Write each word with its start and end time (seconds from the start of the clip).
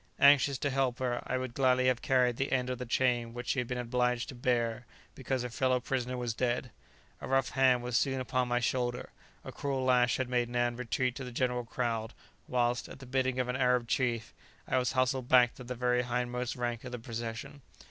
Anxious 0.17 0.57
to 0.57 0.71
help 0.71 0.97
her, 0.97 1.21
I 1.27 1.37
would 1.37 1.53
gladly 1.53 1.85
have 1.85 2.01
carried 2.01 2.37
the 2.37 2.51
end 2.51 2.71
of 2.71 2.79
the 2.79 2.87
chain 2.87 3.35
which 3.35 3.49
she 3.49 3.59
had 3.59 3.67
been 3.67 3.77
obliged 3.77 4.29
to 4.29 4.33
bear 4.33 4.87
because 5.13 5.43
her 5.43 5.49
fellow 5.49 5.79
prisoner 5.79 6.17
was 6.17 6.33
dead. 6.33 6.71
A 7.21 7.27
rough 7.27 7.49
hand 7.49 7.83
was 7.83 7.95
soon 7.99 8.19
upon 8.19 8.47
my 8.47 8.59
shoulder; 8.59 9.11
a 9.43 9.51
cruel 9.51 9.83
lash 9.83 10.17
had 10.17 10.27
made 10.27 10.49
Nan 10.49 10.75
retreat 10.75 11.13
to 11.17 11.23
the 11.23 11.31
general 11.31 11.65
crowd, 11.65 12.15
whilst, 12.47 12.89
at 12.89 12.97
the 12.97 13.05
bidding 13.05 13.39
of 13.39 13.47
an 13.47 13.55
Arab 13.55 13.87
chief, 13.87 14.33
I 14.67 14.79
was 14.79 14.93
hustled 14.93 15.29
back 15.29 15.53
to 15.53 15.63
the 15.63 15.75
very 15.75 16.01
hindmost 16.01 16.55
rank 16.55 16.83
of 16.83 16.91
the 16.91 16.97
procession. 16.97 17.61